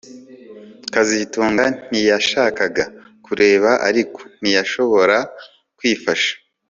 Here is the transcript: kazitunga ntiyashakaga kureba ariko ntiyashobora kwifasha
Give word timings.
kazitunga 0.93 1.65
ntiyashakaga 1.89 2.85
kureba 3.25 3.71
ariko 3.87 4.19
ntiyashobora 4.41 5.17
kwifasha 5.77 6.31